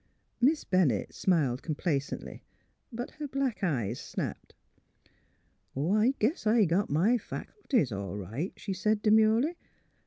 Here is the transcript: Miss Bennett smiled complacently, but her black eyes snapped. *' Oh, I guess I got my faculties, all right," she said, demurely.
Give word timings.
Miss 0.41 0.63
Bennett 0.63 1.13
smiled 1.13 1.61
complacently, 1.61 2.43
but 2.91 3.11
her 3.11 3.27
black 3.27 3.63
eyes 3.63 3.99
snapped. 3.99 4.55
*' 5.17 5.75
Oh, 5.75 5.93
I 5.93 6.15
guess 6.17 6.47
I 6.47 6.65
got 6.65 6.89
my 6.89 7.19
faculties, 7.19 7.91
all 7.91 8.17
right," 8.17 8.51
she 8.57 8.73
said, 8.73 9.03
demurely. 9.03 9.57